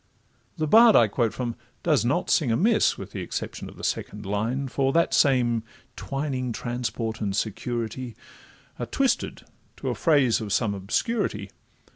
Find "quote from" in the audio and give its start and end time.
1.07-1.53